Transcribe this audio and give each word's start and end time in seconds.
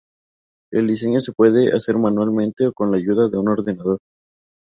El 0.71 0.87
diseño 0.87 1.19
se 1.19 1.31
puede 1.31 1.75
hacer 1.75 1.95
manualmente 1.99 2.65
o 2.65 2.73
con 2.73 2.89
la 2.89 2.97
ayuda 2.97 3.29
de 3.29 3.37
un 3.37 3.49
ordenador. 3.49 3.99